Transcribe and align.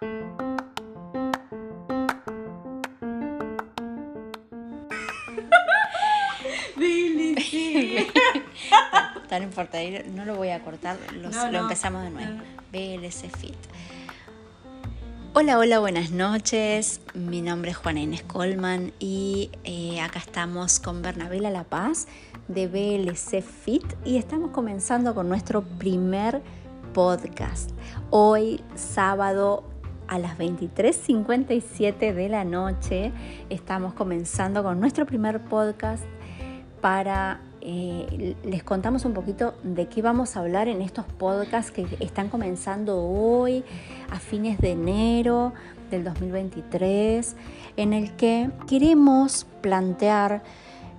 no 0.00 0.06
importa, 9.42 9.78
no 10.12 10.24
lo 10.24 10.36
voy 10.36 10.48
a 10.48 10.60
cortar, 10.64 10.96
lo 11.12 11.58
empezamos 11.58 12.02
de 12.04 12.10
nuevo. 12.10 12.40
BLC 12.72 13.36
Fit. 13.36 13.54
Hola, 15.34 15.58
hola, 15.58 15.80
buenas 15.80 16.10
noches. 16.12 17.02
Mi 17.12 17.42
nombre 17.42 17.72
es 17.72 17.76
Juana 17.76 18.00
Inés 18.00 18.22
Colman 18.22 18.94
y 18.98 19.50
eh, 19.64 20.00
acá 20.00 20.18
estamos 20.18 20.80
con 20.80 21.02
Bernabela 21.02 21.50
La 21.50 21.64
Paz 21.64 22.06
de 22.48 22.68
BLC 22.68 23.42
Fit 23.42 23.84
y 24.06 24.16
estamos 24.16 24.52
comenzando 24.52 25.14
con 25.14 25.28
nuestro 25.28 25.60
primer 25.62 26.40
podcast. 26.94 27.70
Hoy, 28.08 28.62
sábado 28.74 29.69
a 30.10 30.18
las 30.18 30.36
23.57 30.38 32.12
de 32.12 32.28
la 32.28 32.44
noche, 32.44 33.12
estamos 33.48 33.94
comenzando 33.94 34.64
con 34.64 34.80
nuestro 34.80 35.06
primer 35.06 35.40
podcast 35.40 36.02
para 36.80 37.40
eh, 37.60 38.34
les 38.42 38.64
contamos 38.64 39.04
un 39.04 39.14
poquito 39.14 39.54
de 39.62 39.86
qué 39.86 40.02
vamos 40.02 40.36
a 40.36 40.40
hablar 40.40 40.66
en 40.66 40.82
estos 40.82 41.04
podcasts 41.04 41.70
que 41.70 41.86
están 42.00 42.28
comenzando 42.28 43.00
hoy, 43.00 43.62
a 44.10 44.18
fines 44.18 44.58
de 44.58 44.72
enero 44.72 45.52
del 45.92 46.02
2023, 46.02 47.36
en 47.76 47.92
el 47.92 48.10
que 48.16 48.50
queremos 48.66 49.46
plantear 49.60 50.42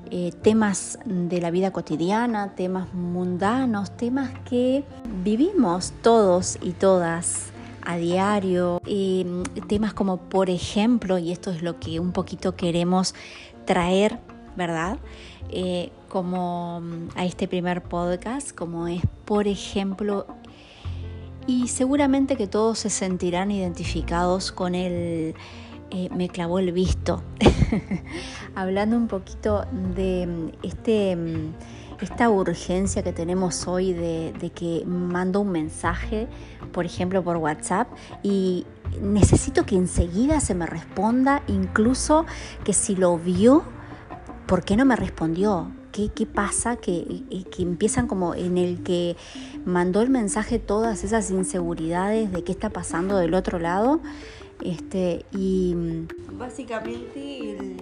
eh, 0.09 0.32
temas 0.41 0.99
de 1.04 1.41
la 1.41 1.52
vida 1.52 1.71
cotidiana, 1.71 2.55
temas 2.55 2.93
mundanos, 2.93 3.91
temas 3.98 4.32
que 4.49 4.85
vivimos 5.21 5.91
todos 6.02 6.57
y 6.62 6.71
todas 6.71 7.52
a 7.85 7.98
diario, 7.98 8.81
temas 9.67 9.94
como 9.94 10.17
por 10.17 10.49
ejemplo, 10.49 11.17
y 11.17 11.31
esto 11.31 11.52
es 11.52 11.62
lo 11.62 11.80
que 11.80 11.99
un 11.99 12.12
poquito 12.12 12.55
queremos 12.55 13.15
traer, 13.65 14.20
¿verdad? 14.55 14.98
Eh, 15.49 15.91
como 16.09 16.82
mm, 16.82 17.09
a 17.15 17.26
este 17.26 17.48
primer 17.48 17.84
podcast, 17.84 18.52
como 18.52 18.87
es, 18.87 19.02
por 19.26 19.48
ejemplo, 19.48 20.27
y 21.48 21.68
seguramente 21.68 22.35
que 22.35 22.48
todos 22.48 22.79
se 22.79 22.90
sentirán 22.90 23.52
identificados 23.52 24.52
con 24.52 24.76
el 24.76 25.35
eh, 25.93 26.09
me 26.15 26.29
clavó 26.29 26.59
el 26.59 26.71
visto, 26.71 27.21
hablando 28.55 28.96
un 28.96 29.07
poquito 29.07 29.65
de 29.93 30.26
mm, 30.26 30.49
este, 30.63 31.15
mm, 31.18 31.54
esta 32.02 32.30
urgencia 32.30 33.04
que 33.04 33.13
tenemos 33.13 33.68
hoy 33.68 33.94
de, 33.94 34.34
de 34.40 34.49
que 34.49 34.84
mando 34.85 35.41
un 35.41 35.52
mensaje, 35.52 36.27
por 36.71 36.85
ejemplo, 36.85 37.24
por 37.24 37.38
WhatsApp 37.38 37.88
y 38.24 38.66
necesito 38.99 39.66
que 39.66 39.76
enseguida 39.76 40.40
se 40.40 40.55
me 40.55 40.66
responda, 40.66 41.43
incluso 41.48 42.26
que 42.63 42.74
si 42.74 42.96
lo 42.96 43.18
vio, 43.18 43.63
¿por 44.48 44.63
qué 44.63 44.76
no 44.76 44.85
me 44.85 44.96
respondió? 44.96 45.71
¿Qué, 45.91 46.10
qué 46.10 46.26
pasa? 46.26 46.77
Que, 46.77 47.24
que, 47.52 47.62
empiezan 47.63 48.08
como 48.08 48.34
en 48.34 48.58
el 48.58 48.82
que 48.82 49.18
mandó 49.65 50.02
el 50.02 50.10
mensaje 50.10 50.58
todas 50.58 51.04
esas 51.04 51.30
inseguridades 51.32 52.32
de 52.32 52.43
qué 52.43 52.52
está 52.54 52.70
pasando 52.70 53.18
del 53.18 53.34
otro 53.34 53.60
lado. 53.60 53.99
Este, 54.63 55.26
y 55.32 55.76
básicamente 56.34 57.76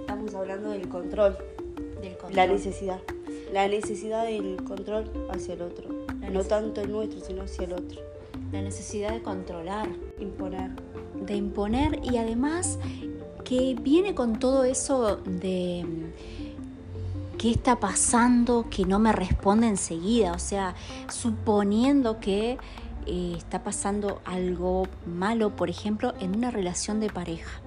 estamos 0.00 0.34
hablando 0.34 0.70
del 0.70 0.88
control, 0.88 1.36
del 2.00 2.16
la 2.32 2.46
necesidad. 2.46 3.00
La 3.52 3.66
necesidad 3.68 4.24
del 4.24 4.62
control 4.64 5.10
hacia 5.30 5.54
el 5.54 5.62
otro. 5.62 5.88
no 6.30 6.44
tanto 6.44 6.80
el 6.80 6.92
nuestro, 6.92 7.20
sino 7.20 7.42
hacia 7.42 7.64
el 7.64 7.72
otro. 7.72 8.00
La 8.52 8.62
necesidad 8.62 9.12
de 9.12 9.22
controlar. 9.22 9.88
Imponer. 10.18 10.70
De 11.14 11.34
imponer 11.34 12.00
y 12.04 12.16
además 12.16 12.78
que 13.44 13.76
viene 13.80 14.14
con 14.14 14.38
todo 14.38 14.64
eso 14.64 15.16
de 15.16 15.84
qué 17.40 17.50
está 17.50 17.80
pasando 17.80 18.66
que 18.70 18.84
no 18.84 18.98
me 18.98 19.12
responde 19.12 19.66
enseguida, 19.66 20.32
o 20.32 20.38
sea, 20.38 20.74
suponiendo 21.08 22.20
que 22.20 22.58
eh, 23.06 23.34
está 23.36 23.64
pasando 23.64 24.20
algo 24.26 24.86
malo, 25.06 25.56
por 25.56 25.70
ejemplo, 25.70 26.12
en 26.20 26.36
una 26.36 26.50
relación 26.50 27.00
de 27.00 27.08
pareja, 27.08 27.62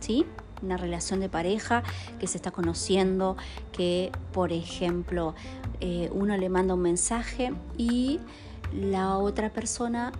¿sí? 0.00 0.24
Una 0.62 0.76
relación 0.76 1.20
de 1.20 1.28
pareja 1.28 1.82
que 2.18 2.26
se 2.26 2.36
está 2.36 2.50
conociendo, 2.50 3.36
que, 3.72 4.12
por 4.32 4.52
ejemplo, 4.52 5.34
eh, 5.80 6.10
uno 6.12 6.36
le 6.36 6.48
manda 6.48 6.74
un 6.74 6.82
mensaje 6.82 7.52
y 7.76 8.20
la 8.72 9.18
otra 9.18 9.50
persona 9.50 10.12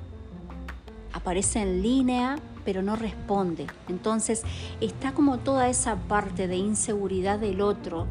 aparece 1.12 1.60
en 1.60 1.82
línea 1.82 2.38
pero 2.64 2.82
no 2.82 2.96
responde. 2.96 3.66
Entonces 3.88 4.42
está 4.80 5.12
como 5.12 5.38
toda 5.38 5.68
esa 5.68 5.96
parte 5.96 6.46
de 6.46 6.56
inseguridad 6.56 7.38
del 7.38 7.60
otro. 7.60 8.06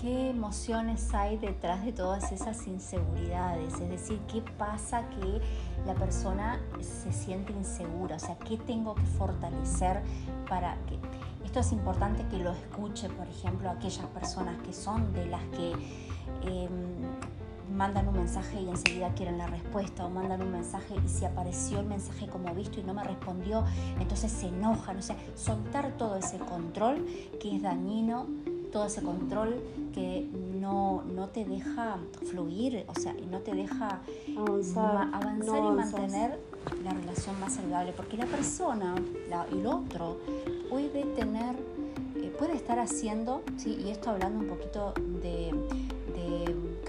¿Qué 0.00 0.30
emociones 0.30 1.12
hay 1.12 1.36
detrás 1.36 1.84
de 1.84 1.92
todas 1.92 2.32
esas 2.32 2.66
inseguridades? 2.66 3.74
Es 3.74 3.90
decir, 3.90 4.18
¿qué 4.32 4.40
pasa 4.56 5.06
que 5.10 5.42
la 5.86 5.94
persona 5.94 6.58
se 6.80 7.12
siente 7.12 7.52
insegura? 7.52 8.16
O 8.16 8.18
sea, 8.18 8.38
¿qué 8.38 8.56
tengo 8.56 8.94
que 8.94 9.04
fortalecer 9.04 10.00
para 10.48 10.78
que... 10.86 10.98
Esto 11.44 11.60
es 11.60 11.72
importante 11.72 12.24
que 12.30 12.38
lo 12.38 12.52
escuche, 12.52 13.10
por 13.10 13.28
ejemplo, 13.28 13.68
aquellas 13.68 14.06
personas 14.06 14.56
que 14.62 14.72
son 14.72 15.12
de 15.12 15.26
las 15.26 15.42
que... 15.48 15.72
Em, 16.44 16.70
mandan 17.76 18.08
un 18.08 18.14
mensaje 18.14 18.60
y 18.60 18.68
enseguida 18.68 19.14
quieren 19.14 19.38
la 19.38 19.46
respuesta 19.46 20.04
o 20.04 20.10
mandan 20.10 20.42
un 20.42 20.50
mensaje 20.50 20.92
y 21.04 21.08
si 21.08 21.24
apareció 21.24 21.78
el 21.78 21.86
mensaje 21.86 22.26
como 22.26 22.52
visto 22.52 22.80
y 22.80 22.82
no 22.82 22.94
me 22.94 23.04
respondió, 23.04 23.64
entonces 24.00 24.32
se 24.32 24.48
enojan. 24.48 24.96
O 24.96 25.02
sea, 25.02 25.16
soltar 25.36 25.92
todo 25.92 26.16
ese 26.16 26.38
control 26.38 27.06
que 27.40 27.54
es 27.54 27.62
dañino, 27.62 28.26
todo 28.72 28.86
ese 28.86 29.02
control 29.02 29.62
que 29.92 30.28
no, 30.60 31.02
no 31.04 31.28
te 31.28 31.44
deja 31.44 31.98
fluir, 32.30 32.84
o 32.88 32.94
sea, 32.98 33.14
no 33.30 33.40
te 33.40 33.54
deja 33.54 34.00
avanzar, 34.36 35.64
y 35.64 35.70
mantener 35.70 36.38
la 36.84 36.92
relación 36.92 37.38
más 37.40 37.54
saludable, 37.54 37.92
porque 37.92 38.16
la 38.16 38.26
persona, 38.26 38.94
el 39.52 39.66
otro, 39.66 40.18
puede 40.68 41.04
tener, 41.16 41.56
eh, 42.16 42.34
puede 42.38 42.54
estar 42.54 42.78
haciendo, 42.78 43.42
¿sí? 43.56 43.78
y 43.84 43.90
esto 43.90 44.10
hablando 44.10 44.40
un 44.40 44.48
poquito 44.48 44.94
de 45.22 45.50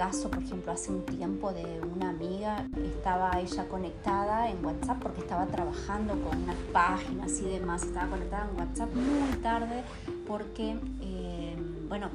caso, 0.02 0.30
por 0.30 0.42
ejemplo, 0.42 0.72
hace 0.72 0.92
un 0.92 1.06
tiempo 1.06 1.54
de 1.54 1.80
una 1.94 2.10
amiga, 2.10 2.68
estaba 2.76 3.40
ella 3.40 3.68
conectada 3.68 4.50
en 4.50 4.66
WhatsApp 4.66 4.98
porque 5.00 5.22
estaba 5.22 5.46
trabajando 5.46 6.14
con 6.22 6.42
unas 6.42 6.56
páginas 6.74 7.40
y 7.40 7.46
demás, 7.46 7.84
estaba 7.84 8.10
conectada 8.10 8.50
en 8.50 8.60
WhatsApp 8.60 8.90
muy 8.96 9.38
tarde 9.44 9.84
porque, 10.28 10.76
eh, 11.02 11.56
bueno, 11.88 12.10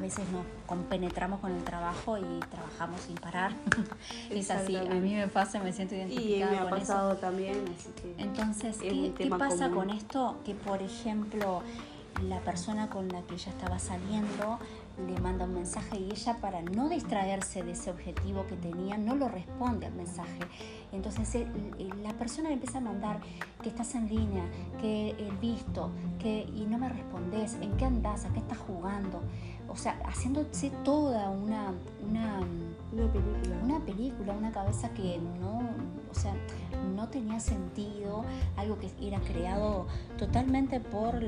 a 0.00 0.02
veces 0.02 0.26
nos 0.30 0.46
compenetramos 0.66 1.40
con 1.40 1.52
el 1.52 1.62
trabajo 1.62 2.16
y 2.16 2.40
trabajamos 2.48 3.02
sin 3.02 3.16
parar. 3.16 3.52
es 4.30 4.50
así, 4.50 4.74
a 4.74 4.82
mí 4.84 5.14
me 5.14 5.28
pasa, 5.28 5.62
me 5.62 5.74
siento 5.74 5.94
identificada 5.94 6.52
y 6.52 6.54
me 6.54 6.58
ha 6.58 6.70
pasado 6.70 7.16
también. 7.16 7.66
Entonces, 8.16 8.78
¿qué, 8.78 9.12
¿qué 9.14 9.26
pasa 9.26 9.68
con 9.68 9.90
esto? 9.90 10.38
Que, 10.42 10.54
por 10.54 10.80
ejemplo, 10.82 11.62
la 12.28 12.40
persona 12.40 12.88
con 12.88 13.08
la 13.08 13.20
que 13.22 13.34
ella 13.34 13.50
estaba 13.50 13.78
saliendo 13.78 14.58
le 15.06 15.18
manda 15.20 15.44
un 15.44 15.54
mensaje 15.54 15.98
y 15.98 16.10
ella 16.10 16.36
para 16.40 16.62
no 16.62 16.88
distraerse 16.88 17.62
de 17.62 17.72
ese 17.72 17.90
objetivo 17.90 18.46
que 18.46 18.56
tenía 18.56 18.98
no 18.98 19.14
lo 19.16 19.28
responde 19.28 19.86
al 19.86 19.94
mensaje. 19.94 20.40
Entonces 20.92 21.46
la 22.02 22.12
persona 22.14 22.48
le 22.48 22.54
empieza 22.54 22.78
a 22.78 22.80
mandar 22.80 23.20
que 23.62 23.68
estás 23.68 23.94
en 23.94 24.08
línea, 24.08 24.44
que 24.80 25.10
el 25.10 25.36
visto, 25.40 25.90
que 26.18 26.46
y 26.54 26.66
no 26.66 26.78
me 26.78 26.88
respondes, 26.88 27.56
en 27.60 27.76
qué 27.76 27.84
andas, 27.84 28.24
a 28.24 28.32
qué 28.32 28.40
estás 28.40 28.58
jugando. 28.58 29.22
O 29.70 29.76
sea, 29.76 29.98
haciéndose 30.04 30.70
toda 30.84 31.30
una, 31.30 31.72
una, 32.08 32.40
una 32.92 33.12
película. 33.12 33.56
Una 33.62 33.78
película, 33.80 34.32
una 34.32 34.50
cabeza 34.50 34.90
que 34.90 35.18
no, 35.40 35.60
o 36.10 36.14
sea, 36.14 36.34
no 36.94 37.08
tenía 37.08 37.40
sentido, 37.40 38.24
algo 38.56 38.78
que 38.78 38.90
era 39.00 39.20
creado 39.20 39.86
totalmente 40.18 40.80
por 40.80 41.22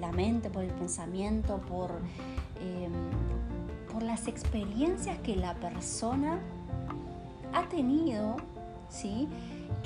la 0.00 0.12
mente, 0.12 0.48
por 0.48 0.62
el 0.62 0.70
pensamiento, 0.70 1.58
por 1.68 1.90
Em, 2.60 2.92
por 3.92 4.02
las 4.02 4.28
experiencias 4.28 5.18
que 5.20 5.36
la 5.36 5.54
persona 5.54 6.38
ha 7.52 7.62
tenido, 7.68 8.36
¿sí? 8.90 9.28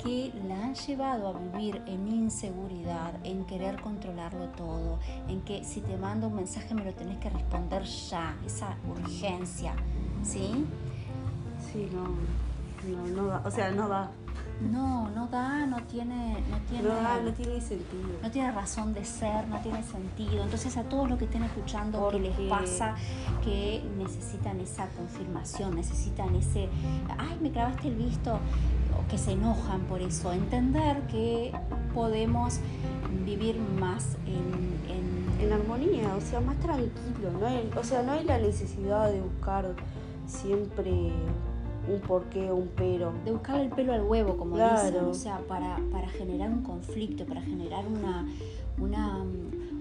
Que 0.03 0.31
la 0.47 0.65
han 0.65 0.75
llevado 0.75 1.27
a 1.27 1.33
vivir 1.33 1.81
en 1.85 2.07
inseguridad, 2.07 3.13
en 3.23 3.45
querer 3.45 3.81
controlarlo 3.81 4.47
todo, 4.49 4.99
en 5.27 5.41
que 5.41 5.63
si 5.63 5.81
te 5.81 5.97
mando 5.97 6.27
un 6.27 6.35
mensaje 6.35 6.73
me 6.73 6.83
lo 6.83 6.93
tenés 6.93 7.17
que 7.19 7.29
responder 7.29 7.83
ya, 7.83 8.35
esa 8.45 8.75
urgencia, 8.89 9.73
¿sí? 10.23 10.65
Sí, 11.71 11.89
no, 11.93 12.03
no, 12.89 13.07
no 13.07 13.27
da, 13.27 13.41
o 13.45 13.51
sea, 13.51 13.71
no 13.71 13.87
da. 13.87 14.11
No, 14.61 15.09
no 15.09 15.27
da, 15.27 15.65
no 15.65 15.81
tiene, 15.83 16.37
no 16.51 16.57
tiene, 16.69 16.83
no, 17.23 17.33
tiene 17.33 17.59
sentido. 17.59 18.19
No 18.21 18.29
tiene 18.29 18.51
razón 18.51 18.93
de 18.93 19.03
ser, 19.03 19.47
no 19.47 19.59
tiene 19.61 19.81
sentido. 19.81 20.43
Entonces 20.43 20.77
a 20.77 20.83
todos 20.83 21.09
los 21.09 21.17
que 21.17 21.25
estén 21.25 21.43
escuchando 21.43 22.09
que 22.09 22.19
les 22.19 22.37
pasa 22.47 22.95
que 23.43 23.83
necesitan 23.97 24.59
esa 24.59 24.87
confirmación, 24.89 25.75
necesitan 25.75 26.35
ese, 26.35 26.69
ay, 27.17 27.39
me 27.41 27.49
clavaste 27.49 27.87
el 27.87 27.95
visto, 27.95 28.39
que 29.09 29.17
se 29.17 29.31
enojan 29.31 29.81
por 29.81 30.01
eso, 30.01 30.31
entender 30.31 31.01
que 31.07 31.51
podemos 31.93 32.59
vivir 33.25 33.57
más 33.79 34.17
en, 34.25 34.71
en, 35.39 35.51
armonía, 35.51 36.15
o 36.15 36.21
sea, 36.21 36.39
más 36.39 36.57
tranquilo, 36.59 37.29
¿no? 37.33 37.79
o 37.79 37.83
sea, 37.83 38.03
no 38.03 38.13
hay 38.13 38.23
la 38.23 38.37
necesidad 38.37 39.11
de 39.11 39.19
buscar 39.19 39.75
siempre 40.25 41.11
un 41.87 41.99
porqué 41.99 42.49
o 42.49 42.55
un 42.55 42.69
pero. 42.75 43.11
De 43.25 43.31
buscar 43.31 43.59
el 43.59 43.69
pelo 43.69 43.93
al 43.93 44.03
huevo, 44.03 44.37
como 44.37 44.55
dicen, 44.55 44.95
o 45.03 45.13
sea, 45.13 45.39
para, 45.47 45.77
para 45.91 46.07
generar 46.09 46.49
un 46.49 46.61
conflicto, 46.63 47.25
para 47.25 47.41
generar 47.41 47.85
una, 47.85 48.25
una, 48.77 49.17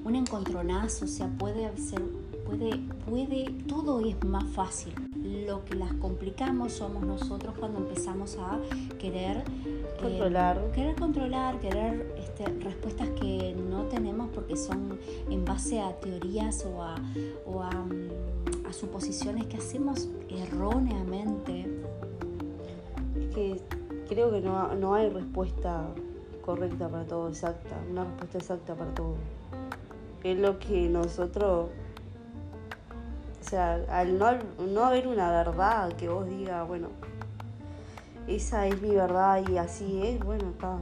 un 0.05 0.17
encontronazo, 0.17 1.05
o 1.05 1.09
sea, 1.09 1.29
puede 1.39 1.77
ser, 1.77 2.03
puede, 2.47 2.79
puede, 3.09 3.51
todo 3.69 4.01
es 4.01 4.23
más 4.25 4.45
fácil. 4.51 4.93
Lo 5.47 5.65
que 5.65 5.77
las 5.77 5.93
complicamos 5.95 6.73
somos 6.73 7.05
nosotros 7.05 7.55
cuando 7.59 7.79
empezamos 7.79 8.37
a 8.39 8.59
querer 8.99 9.39
eh, 9.39 9.97
controlar, 10.01 10.71
querer 10.73 10.97
controlar, 10.97 11.61
querer 11.61 12.15
este, 12.19 12.47
respuestas 12.65 13.09
que 13.11 13.55
no 13.55 13.85
tenemos 13.85 14.29
porque 14.35 14.57
son 14.57 14.99
en 15.31 15.45
base 15.45 15.81
a 15.81 15.93
teorías 16.01 16.67
o 16.67 16.83
a, 16.83 16.97
o 17.47 17.63
a, 17.63 17.71
mm, 17.71 18.67
a 18.67 18.73
suposiciones 18.73 19.47
que 19.47 19.57
hacemos 19.57 20.09
erróneamente. 20.29 21.67
Es 23.21 23.35
que 23.35 23.61
creo 24.09 24.33
que 24.33 24.41
no, 24.41 24.75
no 24.75 24.95
hay 24.95 25.09
respuesta 25.09 25.87
correcta 26.45 26.89
para 26.89 27.05
todo, 27.05 27.29
exacta, 27.29 27.77
una 27.89 28.05
respuesta 28.05 28.39
exacta 28.39 28.75
para 28.75 28.93
todo. 28.95 29.15
Es 30.25 30.37
lo 30.37 30.59
que 30.59 30.89
nosotros, 30.89 31.69
sea, 33.51 33.85
al 33.91 34.19
no, 34.19 34.31
no 34.59 34.85
haber 34.85 35.09
una 35.09 35.31
verdad 35.31 35.93
que 35.95 36.09
vos 36.09 36.29
digas, 36.29 36.67
bueno, 36.67 36.89
esa 38.29 38.67
es 38.67 38.81
mi 38.81 38.91
verdad 38.91 39.43
y 39.49 39.59
así 39.59 40.07
es, 40.07 40.23
bueno, 40.25 40.51
está. 40.51 40.79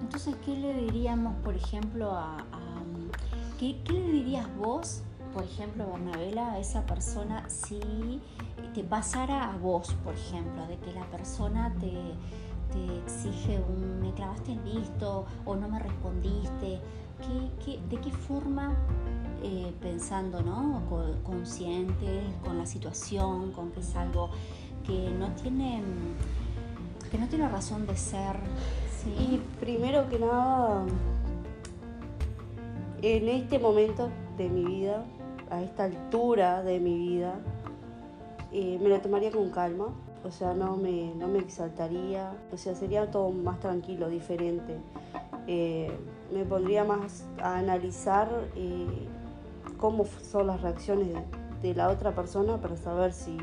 Entonces, 0.00 0.34
¿qué 0.44 0.56
le 0.56 0.74
diríamos, 0.74 1.34
por 1.44 1.54
ejemplo, 1.54 2.10
a... 2.12 2.38
¿qué, 3.60 3.80
¿qué, 3.84 3.92
le 3.92 4.10
dirías 4.10 4.46
vos, 4.56 5.02
por 5.34 5.44
ejemplo, 5.44 5.86
Bernabela, 5.86 6.52
a 6.52 6.58
esa 6.58 6.84
persona 6.86 7.48
si 7.48 8.20
te 8.74 8.82
pasara 8.82 9.52
a 9.52 9.56
vos, 9.58 9.94
por 10.02 10.14
ejemplo, 10.14 10.66
de 10.66 10.78
que 10.78 10.92
la 10.92 11.04
persona 11.06 11.72
te 11.78 11.92
te 12.72 12.98
exige 13.00 13.62
un 13.68 14.00
me 14.00 14.14
clavaste 14.14 14.52
en 14.52 14.64
visto 14.64 15.26
o 15.44 15.54
no 15.54 15.68
me 15.68 15.78
respondiste? 15.78 16.80
de 17.88 18.00
qué 18.00 18.10
forma, 18.10 18.74
eh, 19.42 19.72
pensando, 19.80 20.42
¿no? 20.42 20.82
consciente 21.24 22.22
con 22.44 22.58
la 22.58 22.66
situación, 22.66 23.52
con 23.52 23.70
que 23.72 23.80
es 23.80 23.96
algo 23.96 24.30
que 24.86 25.10
no 25.18 25.30
tiene, 25.32 25.82
que 27.10 27.18
no 27.18 27.28
tiene 27.28 27.48
razón 27.48 27.86
de 27.86 27.96
ser? 27.96 28.36
Y 29.18 29.38
primero 29.58 30.08
que 30.08 30.18
nada, 30.18 30.84
en 33.02 33.28
este 33.28 33.58
momento 33.58 34.10
de 34.36 34.48
mi 34.48 34.64
vida, 34.64 35.04
a 35.50 35.60
esta 35.62 35.84
altura 35.84 36.62
de 36.62 36.78
mi 36.78 36.96
vida, 36.96 37.34
eh, 38.52 38.78
me 38.80 38.88
lo 38.88 39.00
tomaría 39.00 39.30
con 39.30 39.50
calma 39.50 39.88
o 40.24 40.30
sea, 40.30 40.54
no 40.54 40.76
me, 40.76 41.12
no 41.16 41.26
me 41.26 41.40
exaltaría, 41.40 42.32
o 42.52 42.56
sea, 42.56 42.74
sería 42.74 43.10
todo 43.10 43.30
más 43.30 43.58
tranquilo, 43.58 44.08
diferente. 44.08 44.76
Eh, 45.48 45.90
me 46.32 46.44
pondría 46.44 46.84
más 46.84 47.26
a 47.42 47.58
analizar 47.58 48.28
cómo 49.82 50.04
son 50.04 50.46
las 50.46 50.60
reacciones 50.60 51.08
de, 51.60 51.74
la 51.74 51.88
otra 51.88 52.14
persona 52.14 52.58
para 52.58 52.76
saber 52.76 53.12
si, 53.12 53.36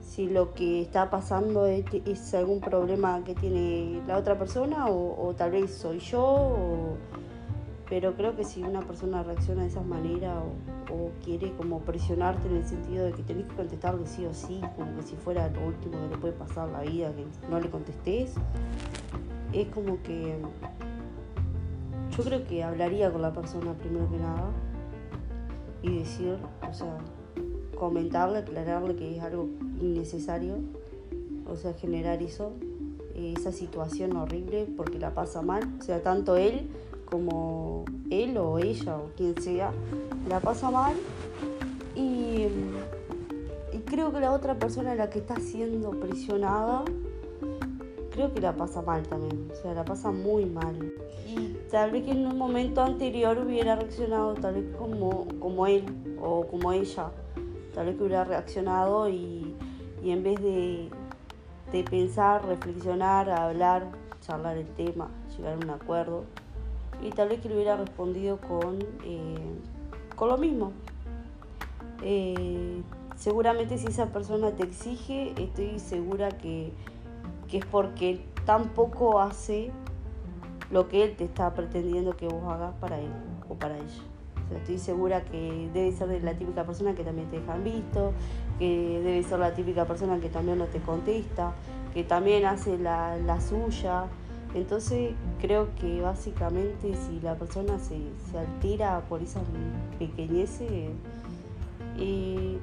si 0.00 0.28
lo 0.28 0.54
que 0.54 0.82
está 0.82 1.08
pasando 1.08 1.66
es, 1.66 2.34
algún 2.34 2.60
problema 2.60 3.22
que 3.22 3.36
tiene 3.36 4.02
la 4.08 4.18
otra 4.18 4.36
persona 4.36 4.88
o, 4.88 5.32
tal 5.38 5.52
vez 5.52 5.72
soy 5.72 6.00
yo. 6.00 6.96
pero 7.88 8.14
creo 8.16 8.34
que 8.34 8.42
si 8.42 8.64
una 8.64 8.80
persona 8.80 9.22
reacciona 9.22 9.62
de 9.62 9.68
esa 9.68 9.82
manera 9.82 10.34
o 10.92 11.10
quiere 11.24 11.52
como 11.52 11.78
presionarte 11.78 12.48
en 12.48 12.56
el 12.56 12.66
sentido 12.66 13.04
de 13.04 13.12
que 13.12 13.22
tenés 13.22 13.46
que 13.46 13.54
contestarle 13.54 14.08
sí 14.08 14.26
o 14.26 14.34
sí, 14.34 14.60
como 14.74 14.96
que 14.96 15.02
si 15.04 15.14
fuera 15.14 15.48
lo 15.48 15.64
último 15.64 15.92
que 16.00 16.08
le 16.08 16.18
puede 16.18 16.32
pasar 16.32 16.68
la 16.70 16.80
vida, 16.80 17.12
que 17.14 17.24
no 17.48 17.60
le 17.60 17.70
contestes, 17.70 18.34
es 19.52 19.68
como 19.68 20.02
que 20.02 20.42
yo 22.16 22.24
creo 22.24 22.44
que 22.48 22.64
hablaría 22.64 23.12
con 23.12 23.22
la 23.22 23.32
persona 23.32 23.74
primero 23.74 24.10
que 24.10 24.16
nada 24.16 24.50
y 25.82 25.98
decir, 25.98 26.36
o 26.68 26.74
sea, 26.74 26.98
comentarle, 27.78 28.38
aclararle 28.38 28.96
que 28.96 29.16
es 29.16 29.22
algo 29.22 29.48
innecesario, 29.80 30.56
o 31.46 31.56
sea, 31.56 31.72
generar 31.74 32.22
eso, 32.22 32.52
esa 33.14 33.52
situación 33.52 34.16
horrible 34.16 34.66
porque 34.76 34.98
la 34.98 35.14
pasa 35.14 35.42
mal, 35.42 35.62
o 35.78 35.82
sea, 35.82 36.02
tanto 36.02 36.36
él 36.36 36.68
como 37.06 37.84
él 38.10 38.36
o 38.38 38.58
ella 38.58 38.96
o 38.96 39.10
quien 39.16 39.40
sea 39.40 39.72
la 40.28 40.40
pasa 40.40 40.70
mal 40.70 40.94
y, 41.96 42.46
creo 43.86 44.12
que 44.12 44.20
la 44.20 44.32
otra 44.32 44.56
persona 44.56 44.94
la 44.94 45.10
que 45.10 45.18
está 45.18 45.40
siendo 45.40 45.90
presionada 45.90 46.84
creo 48.20 48.34
que 48.34 48.40
la 48.42 48.52
pasa 48.54 48.82
mal 48.82 49.02
también, 49.04 49.50
o 49.50 49.54
sea, 49.54 49.72
la 49.72 49.82
pasa 49.82 50.10
muy 50.10 50.44
mal. 50.44 50.92
Y 51.26 51.56
tal 51.70 51.90
vez 51.90 52.04
que 52.04 52.10
en 52.10 52.26
un 52.26 52.36
momento 52.36 52.82
anterior 52.82 53.38
hubiera 53.38 53.76
reaccionado 53.76 54.34
tal 54.34 54.54
vez 54.56 54.76
como, 54.76 55.26
como 55.38 55.66
él 55.66 55.84
o 56.20 56.46
como 56.46 56.70
ella, 56.72 57.10
tal 57.74 57.86
vez 57.86 57.96
que 57.96 58.02
hubiera 58.02 58.24
reaccionado 58.24 59.08
y, 59.08 59.56
en 60.04 60.22
vez 60.22 60.38
de, 60.42 60.90
de 61.72 61.82
pensar, 61.84 62.44
reflexionar, 62.44 63.30
hablar, 63.30 63.86
charlar 64.20 64.58
el 64.58 64.68
tema, 64.68 65.08
llegar 65.34 65.54
a 65.54 65.56
un 65.56 65.70
acuerdo, 65.70 66.24
y 67.02 67.08
tal 67.10 67.30
vez 67.30 67.40
que 67.40 67.48
le 67.48 67.54
hubiera 67.54 67.76
respondido 67.76 68.38
con, 68.38 68.82
eh, 69.04 69.34
con 70.14 70.28
lo 70.28 70.36
mismo. 70.36 70.72
Eh, 72.02 72.82
seguramente 73.16 73.78
si 73.78 73.86
esa 73.86 74.12
persona 74.12 74.50
te 74.50 74.64
exige, 74.64 75.32
estoy 75.38 75.78
segura 75.78 76.28
que, 76.28 76.70
es 77.58 77.66
porque 77.66 78.24
tampoco 78.44 79.20
hace 79.20 79.70
lo 80.70 80.88
que 80.88 81.04
él 81.04 81.16
te 81.16 81.24
está 81.24 81.52
pretendiendo 81.54 82.16
que 82.16 82.26
vos 82.26 82.42
hagas 82.52 82.74
para 82.80 82.98
él 82.98 83.10
o 83.48 83.54
para 83.54 83.76
ella. 83.76 84.02
estoy 84.56 84.78
segura 84.78 85.24
que 85.24 85.68
debe 85.72 85.92
ser 85.92 86.22
la 86.22 86.34
típica 86.34 86.64
persona 86.64 86.94
que 86.94 87.04
también 87.04 87.28
te 87.30 87.40
dejan 87.40 87.62
visto, 87.64 88.12
que 88.58 89.00
debe 89.04 89.22
ser 89.22 89.38
la 89.38 89.54
típica 89.54 89.84
persona 89.84 90.18
que 90.20 90.28
también 90.28 90.58
no 90.58 90.66
te 90.66 90.80
contesta, 90.80 91.54
que 91.94 92.04
también 92.04 92.46
hace 92.46 92.78
la, 92.78 93.16
la 93.16 93.40
suya, 93.40 94.06
entonces 94.54 95.12
creo 95.40 95.68
que 95.76 96.00
básicamente 96.00 96.94
si 96.96 97.20
la 97.20 97.36
persona 97.36 97.78
se, 97.78 98.00
altera 98.36 99.00
por 99.08 99.22
esas 99.22 99.42
pequeñeces, 99.98 100.90
eh, 101.98 102.58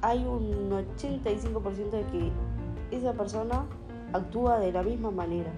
hay 0.00 0.24
un 0.24 0.70
85% 0.70 1.90
de 1.90 2.04
que 2.04 2.30
esa 2.96 3.14
persona 3.14 3.64
actúa 4.14 4.58
de 4.58 4.72
la 4.72 4.82
misma 4.82 5.10
manera. 5.10 5.50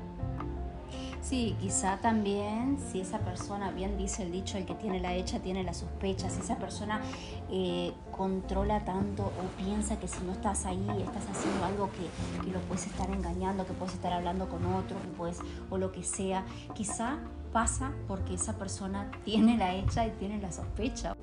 Sí, 1.22 1.56
quizá 1.60 1.98
también 1.98 2.78
si 2.78 3.00
esa 3.00 3.18
persona, 3.18 3.72
bien 3.72 3.98
dice 3.98 4.22
el 4.22 4.30
dicho, 4.30 4.58
el 4.58 4.64
que 4.64 4.76
tiene 4.76 5.00
la 5.00 5.12
hecha 5.14 5.40
tiene 5.40 5.64
la 5.64 5.74
sospecha, 5.74 6.30
si 6.30 6.40
esa 6.40 6.56
persona 6.56 7.00
eh, 7.50 7.92
controla 8.16 8.84
tanto 8.84 9.24
o 9.24 9.60
piensa 9.60 9.98
que 9.98 10.06
si 10.06 10.22
no 10.22 10.30
estás 10.30 10.66
ahí 10.66 10.86
estás 11.04 11.26
haciendo 11.28 11.64
algo 11.64 11.90
que, 11.90 12.48
lo 12.52 12.60
puedes 12.60 12.86
estar 12.86 13.10
engañando, 13.10 13.66
que 13.66 13.72
puedes 13.72 13.94
estar 13.94 14.12
hablando 14.12 14.48
con 14.48 14.64
otro, 14.66 15.00
que 15.02 15.08
puedes, 15.08 15.38
o 15.68 15.78
lo 15.78 15.90
que 15.90 16.04
sea, 16.04 16.44
quizá 16.74 17.18
pasa 17.52 17.90
porque 18.06 18.34
esa 18.34 18.56
persona 18.56 19.10
tiene 19.24 19.56
la 19.56 19.74
hecha 19.74 20.06
y 20.06 20.10
tiene 20.12 20.40
la 20.40 20.52
sospecha. 20.52 21.16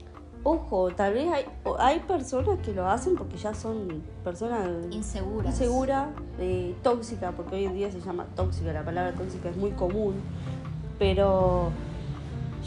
Ojo, 0.45 0.91
tal 0.91 1.13
vez 1.13 1.31
hay, 1.31 1.45
hay 1.79 1.99
personas 2.01 2.59
que 2.59 2.73
lo 2.73 2.89
hacen 2.89 3.15
porque 3.15 3.37
ya 3.37 3.53
son 3.53 4.03
personas 4.25 4.67
inseguras. 4.91 5.53
Insegura, 5.53 6.09
eh, 6.37 6.75
tóxica, 6.83 7.31
porque 7.31 7.55
hoy 7.55 7.65
en 7.65 7.75
día 7.75 7.89
se 7.89 8.01
llama 8.01 8.25
tóxica, 8.35 8.73
la 8.73 8.83
palabra 8.83 9.13
tóxica 9.13 9.49
es 9.49 9.55
muy 9.55 9.71
común, 9.71 10.15
pero 10.99 11.71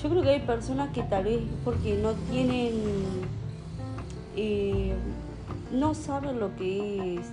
yo 0.02 0.08
creo 0.08 0.22
que 0.22 0.30
hay 0.30 0.40
personas 0.40 0.90
que 0.94 1.02
tal 1.02 1.24
vez 1.24 1.42
porque 1.64 1.98
no 1.98 2.12
tienen, 2.30 2.80
eh, 4.36 4.94
no 5.70 5.92
saben 5.92 6.40
lo 6.40 6.56
que 6.56 7.16
es 7.16 7.26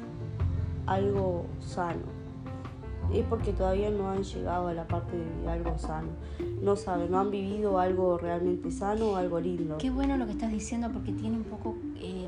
algo 0.87 1.45
sano 1.61 2.12
es 3.13 3.25
porque 3.25 3.53
todavía 3.53 3.89
no 3.89 4.09
han 4.09 4.23
llegado 4.23 4.67
a 4.67 4.73
la 4.73 4.87
parte 4.87 5.15
de 5.15 5.49
algo 5.49 5.77
sano. 5.77 6.09
No 6.61 6.75
saben, 6.75 7.11
no 7.11 7.19
han 7.19 7.29
vivido 7.29 7.79
algo 7.79 8.17
realmente 8.17 8.71
sano, 8.71 9.15
algo 9.15 9.39
lindo. 9.39 9.77
Qué 9.77 9.89
bueno 9.89 10.17
lo 10.17 10.25
que 10.25 10.31
estás 10.31 10.51
diciendo 10.51 10.89
porque 10.91 11.11
tiene 11.11 11.37
un 11.37 11.43
poco, 11.43 11.75
eh, 11.99 12.27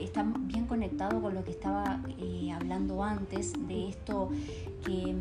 está 0.00 0.24
bien 0.40 0.66
conectado 0.66 1.20
con 1.20 1.34
lo 1.34 1.44
que 1.44 1.50
estaba 1.50 2.00
eh, 2.18 2.50
hablando 2.52 3.02
antes 3.02 3.52
de 3.68 3.88
esto 3.88 4.30
que, 4.84 5.14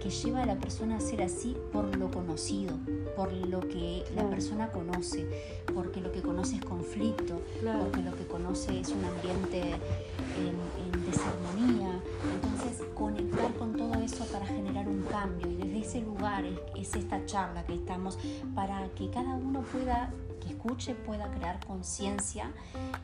que, 0.00 0.10
lleva 0.10 0.42
a 0.42 0.46
la 0.46 0.56
persona 0.56 0.96
a 0.96 1.00
ser 1.00 1.22
así 1.22 1.56
por 1.72 1.96
lo 1.96 2.10
conocido, 2.10 2.76
por 3.16 3.32
lo 3.32 3.60
que 3.60 4.04
la 4.14 4.28
persona 4.28 4.68
conoce, 4.68 5.26
porque 5.74 6.00
lo 6.00 6.12
que 6.12 6.20
conoce 6.20 6.56
es 6.56 6.64
conflicto, 6.64 7.40
porque 7.80 8.02
lo 8.02 8.14
que 8.14 8.26
conoce 8.26 8.80
es 8.80 8.90
un 8.90 9.04
ambiente 9.04 9.60
en, 10.38 10.94
en 10.94 11.10
desarmonía. 11.10 12.00
Entonces, 12.34 12.86
conectar 12.94 13.31
con 14.32 14.46
todo 14.46 14.80
eso 14.80 15.08
cambio 15.10 15.48
y 15.48 15.56
desde 15.56 15.78
ese 15.80 16.00
lugar 16.00 16.44
es, 16.76 16.94
esta 16.94 17.24
charla 17.26 17.64
que 17.64 17.74
estamos 17.74 18.18
para 18.54 18.88
que 18.90 19.10
cada 19.10 19.34
uno 19.34 19.60
pueda 19.60 20.10
que 20.40 20.48
escuche 20.48 20.94
pueda 20.94 21.30
crear 21.30 21.64
conciencia 21.64 22.50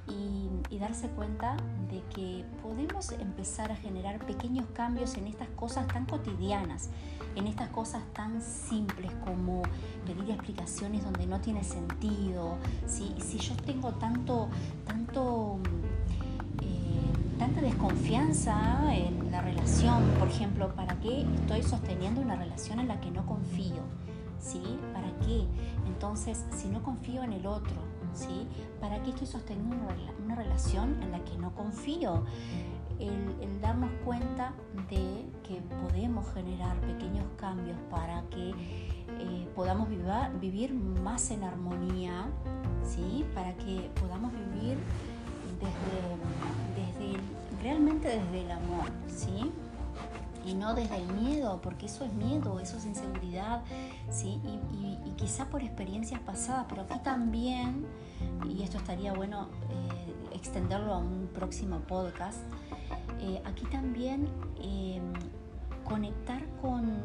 y, 0.09 0.49
y, 0.75 0.79
darse 0.81 1.09
cuenta 1.11 1.57
de 1.89 2.03
que 2.13 2.45
podemos 2.63 3.13
empezar 3.13 3.71
a 3.71 3.77
generar 3.77 4.19
pequeños 4.27 4.67
cambios 4.73 5.17
en 5.17 5.29
estas 5.29 5.47
cosas 5.51 5.87
tan 5.87 6.05
cotidianas, 6.07 6.91
en 7.37 7.47
estas 7.47 7.69
cosas 7.69 8.03
tan 8.13 8.43
simples 8.43 9.13
como 9.25 9.63
pedir 10.05 10.31
explicaciones 10.31 11.05
donde 11.05 11.27
no 11.27 11.41
tiene 11.41 11.63
sentido. 11.63 12.57
Si, 12.89 13.15
si 13.21 13.39
yo 13.39 13.55
tengo 13.55 13.93
tanto, 13.93 14.49
tanto 14.85 15.61
tanta 17.39 17.61
desconfianza 17.61 18.95
en 18.95 19.31
la 19.31 19.41
relación, 19.41 19.58
por 20.19 20.29
ejemplo, 20.29 20.75
¿para 20.75 20.99
qué 21.01 21.23
estoy 21.23 21.63
sosteniendo 21.63 22.21
una 22.21 22.37
relación 22.37 22.81
en 22.81 22.89
la 22.89 23.01
que 23.01 23.11
no 23.11 23.27
confío? 23.27 23.83
¿Sí? 24.41 24.63
¿Para 24.93 25.09
qué? 25.27 25.47
Entonces, 25.87 26.45
si 26.57 26.69
no 26.69 26.83
confío 26.83 27.23
en 27.23 27.33
el 27.33 27.47
otro, 27.47 27.77
¿sí? 28.15 28.47
¿Para 28.81 29.03
qué 29.03 29.11
estoy 29.11 29.27
sosteniendo 29.27 29.77
una, 30.25 30.35
relación 30.35 31.03
en 31.03 31.13
la 31.13 31.21
que 31.25 31.37
no 31.39 31.55
confío? 31.55 32.25
El, 32.99 33.61
darnos 33.61 33.91
cuenta 34.05 34.53
de 34.89 35.27
que 35.43 35.61
podemos 35.83 36.25
generar 36.33 36.77
pequeños 36.81 37.25
cambios 37.37 37.77
para 37.91 38.23
que 38.31 38.51
eh, 38.51 39.49
podamos 39.55 39.89
vivir 40.41 40.73
más 40.75 41.31
en 41.33 41.43
armonía, 41.43 42.27
¿sí? 42.85 43.25
para 43.35 43.53
que 43.57 43.91
podamos 44.01 44.33
vivir 44.33 44.79
desde, 45.61 47.11
desde 47.11 47.21
realmente 47.63 48.09
desde 48.09 48.45
el 48.45 48.51
amor, 48.53 48.85
¿sí? 49.09 49.53
Y 50.49 50.55
no 50.55 50.75
desde 50.75 50.97
el 50.97 51.13
miedo, 51.13 51.61
porque 51.63 51.87
eso 51.87 52.05
es 52.07 52.13
miedo, 52.15 52.59
eso 52.59 52.79
es 52.79 52.87
inseguridad, 52.87 53.63
¿sí? 54.11 54.41
Y, 54.45 54.99
quizá 55.19 55.47
por 55.47 55.63
experiencias 55.63 56.21
pasadas, 56.21 56.67
pero 56.69 56.83
aquí 56.83 56.99
también, 57.01 57.85
y 58.49 58.63
esto 58.63 58.79
estaría 58.79 59.13
bueno 59.13 59.49
eh, 59.69 60.37
extenderlo 60.37 60.95
a 60.95 60.99
un 60.99 61.29
próximo 61.35 61.81
podcast, 61.81 62.39
eh, 63.21 63.43
aquí 63.45 63.65
también 63.67 64.29
em, 64.63 65.13
conectar 65.85 66.47
con, 66.63 66.99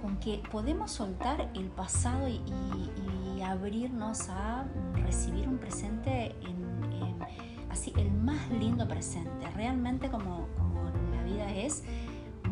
con 0.00 0.18
que 0.18 0.42
podemos 0.52 0.90
soltar 0.90 1.50
el 1.54 1.70
pasado 1.70 2.28
y, 2.28 2.40
abrirnos 3.42 4.28
a 4.28 4.66
recibir 5.06 5.48
un 5.48 5.56
presente 5.56 6.36
en 6.42 6.68
así 7.70 7.94
el 7.96 8.10
más 8.12 8.50
lindo 8.50 8.86
presente, 8.86 9.48
realmente 9.54 10.10
como, 10.10 10.48
como 10.58 10.84
la 11.14 11.22
vida 11.22 11.50
es 11.54 11.82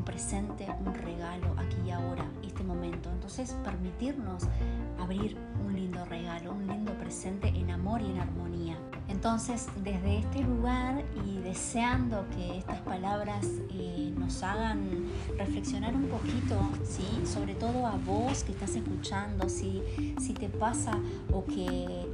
presente, 0.07 0.67
un 0.87 0.95
regalo 0.95 1.55
aquí 1.59 1.77
y 1.87 1.91
ahora, 1.91 2.25
este 2.43 2.65
momento. 2.65 3.11
Entonces 3.11 3.55
permitirnos 3.63 4.45
abrir 4.99 5.37
un 5.67 5.75
lindo 5.75 6.03
regalo, 6.07 6.53
un 6.53 6.67
lindo 6.67 6.93
presente 6.95 7.49
en 7.49 7.71
amor 7.71 8.01
y 8.01 8.07
en 8.07 8.21
armonía. 8.21 8.79
Entonces, 9.09 9.69
desde 9.83 10.19
este 10.19 10.41
lugar 10.43 11.05
y 11.27 11.39
deseando 11.41 12.25
que 12.35 12.59
estas 12.59 12.81
palabras 12.81 13.47
eh, 13.71 14.13
nos 14.17 14.43
hagan 14.43 15.07
reflexionar 15.37 15.95
un 15.95 16.07
poquito, 16.07 16.59
¿sí? 16.85 17.07
sobre 17.27 17.55
todo 17.55 17.87
a 17.87 17.97
vos 17.97 18.45
que 18.45 18.53
estás 18.53 18.75
escuchando, 18.75 19.49
si, 19.49 19.83
si 20.21 20.33
te 20.33 20.49
pasa 20.49 20.99
o 21.33 21.45
que 21.45 21.67
eh, 21.67 22.07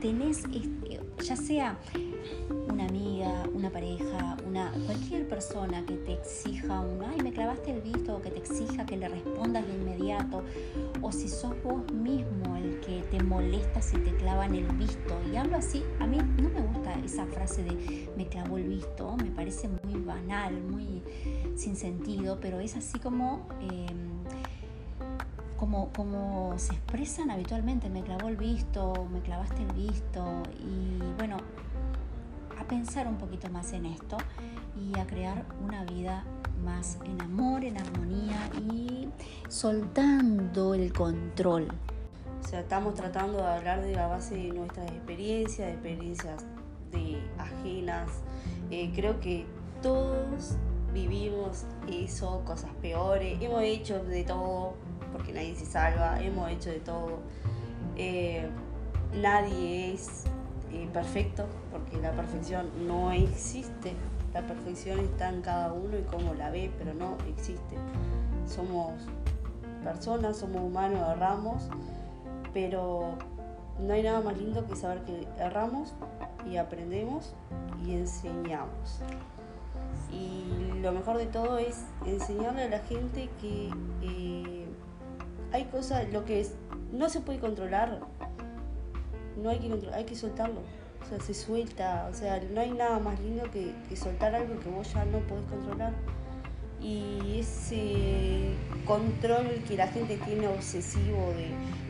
tenés 0.00 0.44
ya 1.22 1.36
sea 1.36 1.76
una 2.68 2.86
amiga, 2.86 3.44
una 3.54 3.70
pareja, 3.70 4.36
una, 4.46 4.72
cualquier 4.86 5.28
persona 5.28 5.84
que 5.86 5.96
te 5.96 6.12
exija 6.12 6.80
un, 6.80 7.02
ay, 7.02 7.18
me 7.22 7.32
clavaste 7.32 7.72
el 7.72 7.80
visto, 7.80 8.16
o 8.16 8.22
que 8.22 8.30
te 8.30 8.38
exija 8.38 8.86
que 8.86 8.96
le 8.96 9.08
respondas 9.08 9.66
de 9.66 9.74
inmediato, 9.74 10.42
o 11.02 11.12
si 11.12 11.28
sos 11.28 11.54
vos 11.62 11.90
mismo 11.92 12.56
el 12.56 12.80
que 12.80 13.02
te 13.10 13.22
molesta 13.22 13.80
si 13.82 13.98
te 13.98 14.14
clavan 14.16 14.54
el 14.54 14.66
visto. 14.76 15.14
Y 15.32 15.36
hablo 15.36 15.56
así, 15.56 15.82
a 16.00 16.06
mí 16.06 16.18
no 16.18 16.48
me 16.50 16.60
gusta 16.60 16.94
esa 17.04 17.26
frase 17.26 17.64
de 17.64 18.08
me 18.16 18.26
clavó 18.26 18.58
el 18.58 18.68
visto, 18.68 19.16
me 19.16 19.30
parece 19.30 19.68
muy 19.68 20.00
banal, 20.00 20.60
muy 20.62 21.02
sin 21.56 21.76
sentido, 21.76 22.38
pero 22.40 22.60
es 22.60 22.76
así 22.76 22.98
como... 22.98 23.48
Em, 23.60 24.08
como, 25.58 25.90
como 25.92 26.54
se 26.56 26.72
expresan 26.72 27.30
habitualmente, 27.30 27.90
me 27.90 28.02
clavó 28.02 28.28
el 28.28 28.36
visto, 28.36 29.08
me 29.12 29.20
clavaste 29.20 29.62
el 29.62 29.72
visto, 29.72 30.42
y 30.60 30.98
bueno, 31.18 31.36
pensar 32.68 33.08
un 33.08 33.16
poquito 33.16 33.48
más 33.50 33.72
en 33.72 33.86
esto 33.86 34.16
y 34.76 34.98
a 34.98 35.06
crear 35.06 35.44
una 35.64 35.84
vida 35.84 36.24
más 36.62 36.98
en 37.04 37.20
amor, 37.22 37.64
en 37.64 37.78
armonía 37.78 38.50
y 38.70 39.08
soltando 39.48 40.74
el 40.74 40.92
control. 40.92 41.68
O 42.42 42.46
sea, 42.46 42.60
estamos 42.60 42.94
tratando 42.94 43.38
de 43.38 43.46
hablar 43.46 43.82
de 43.82 43.94
la 43.94 44.06
base 44.06 44.36
de 44.36 44.50
nuestras 44.50 44.90
experiencias, 44.90 45.66
de 45.66 45.72
experiencias 45.74 46.44
de 46.92 47.20
ajenas. 47.38 48.10
Eh, 48.70 48.92
creo 48.94 49.18
que 49.20 49.46
todos 49.82 50.56
vivimos 50.92 51.64
eso, 51.90 52.42
cosas 52.44 52.70
peores, 52.80 53.38
hemos 53.40 53.62
hecho 53.62 54.02
de 54.04 54.24
todo, 54.24 54.74
porque 55.12 55.32
nadie 55.32 55.54
se 55.56 55.66
salva, 55.66 56.20
hemos 56.22 56.50
hecho 56.50 56.70
de 56.70 56.80
todo. 56.80 57.18
Eh, 57.96 58.48
nadie 59.14 59.94
es 59.94 60.24
perfecto, 60.92 61.46
porque 61.70 61.96
la 61.98 62.12
perfección 62.12 62.70
no 62.86 63.12
existe. 63.12 63.92
La 64.34 64.46
perfección 64.46 64.98
está 65.00 65.28
en 65.30 65.42
cada 65.42 65.72
uno 65.72 65.98
y 65.98 66.02
cómo 66.02 66.34
la 66.34 66.50
ve, 66.50 66.70
pero 66.78 66.94
no 66.94 67.16
existe. 67.28 67.76
Somos 68.46 68.92
personas, 69.82 70.36
somos 70.36 70.62
humanos, 70.62 71.00
erramos, 71.10 71.68
pero 72.52 73.14
no 73.78 73.94
hay 73.94 74.02
nada 74.02 74.20
más 74.20 74.36
lindo 74.36 74.66
que 74.66 74.76
saber 74.76 75.02
que 75.02 75.26
erramos 75.38 75.94
y 76.50 76.56
aprendemos 76.56 77.34
y 77.84 77.92
enseñamos. 77.92 79.00
Y 80.12 80.80
lo 80.80 80.92
mejor 80.92 81.18
de 81.18 81.26
todo 81.26 81.58
es 81.58 81.84
enseñarle 82.06 82.64
a 82.64 82.68
la 82.68 82.78
gente 82.80 83.28
que 83.40 83.70
eh, 84.02 84.66
hay 85.52 85.64
cosas, 85.66 86.10
lo 86.12 86.24
que 86.24 86.40
es, 86.40 86.54
no 86.92 87.08
se 87.08 87.20
puede 87.20 87.38
controlar, 87.38 88.00
no 89.42 89.50
hay 89.50 89.58
que 89.58 89.88
hay 89.92 90.04
que 90.04 90.14
soltarlo. 90.14 90.60
O 91.02 91.08
sea, 91.08 91.20
se 91.20 91.32
suelta, 91.32 92.08
o 92.10 92.14
sea, 92.14 92.40
no 92.52 92.60
hay 92.60 92.72
nada 92.72 92.98
más 92.98 93.18
lindo 93.20 93.44
que, 93.50 93.72
soltar 93.96 94.34
algo 94.34 94.58
que 94.60 94.68
vos 94.68 94.92
ya 94.92 95.04
no 95.04 95.18
podés 95.20 95.46
controlar. 95.46 95.92
Y 96.80 97.38
ese 97.40 98.54
control 98.86 99.62
que 99.66 99.76
la 99.76 99.88
gente 99.88 100.16
tiene 100.18 100.46
obsesivo 100.48 101.32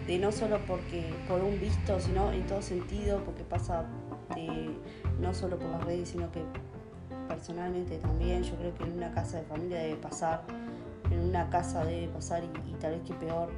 de, 0.07 0.19
no 0.19 0.33
solo 0.33 0.59
porque 0.67 1.12
por 1.26 1.43
un 1.43 1.61
visto, 1.61 2.00
sino 2.00 2.33
en 2.33 2.47
todo 2.47 2.62
sentido, 2.62 3.23
porque 3.25 3.45
pasa 3.45 3.87
no 5.21 5.35
solo 5.35 5.59
por 5.59 5.69
las 5.71 5.85
redes, 5.85 6.11
sino 6.11 6.31
que 6.31 6.43
personalmente 7.28 7.99
también, 7.99 8.43
yo 8.43 8.55
creo 8.55 8.75
que 8.75 8.85
en 8.85 8.93
una 8.93 9.12
casa 9.12 9.38
de 9.38 9.45
familia 9.45 9.78
debe 9.78 9.97
pasar 9.97 10.45
en 11.11 11.21
una 11.21 11.49
casa 11.50 11.85
debe 11.85 12.09
pasar 12.09 12.43
y, 12.45 12.73
tal 12.75 12.93
vez 12.93 13.02
que 13.02 13.14
peor, 13.14 13.50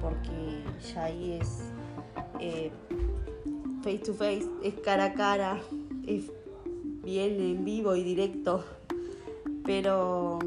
porque 0.00 0.62
ya 0.94 1.04
ahí 1.04 1.38
es 1.40 1.70
eh, 2.40 2.70
face 3.84 3.98
to 3.98 4.14
face, 4.14 4.48
es 4.62 4.72
cara 4.80 5.04
a 5.04 5.12
cara, 5.12 5.60
es 6.06 6.32
bien 7.02 7.38
en 7.38 7.66
vivo 7.66 7.94
y 7.94 8.02
directo. 8.02 8.64
Pero 9.62 10.38